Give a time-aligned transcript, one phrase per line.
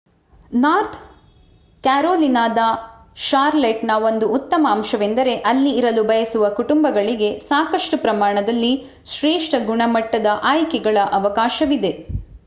[0.55, 0.95] north
[1.83, 2.61] ಕ್ಯಾರೋಲಿನಾದ
[3.23, 8.73] ಷಾರ್ಲೆಟ್‌ನ ಒಂದು ಉತ್ತಮ ಅಂಶವೆಂದರೆ ಅಲ್ಲಿ ಇರಲು ಬಯಸುವ ಕುಟುಂಬಗಳಿಗೆ ಸಾಕಷ್ಟು ಪ್ರಮಾಣದಲ್ಲಿ
[9.09, 11.93] ಶ್ರೇಷ್ಠ ಗುಣಮಟ್ಟದ ಆಯ್ಕೆಗಳ ಅವಕಾಶವಿದೆ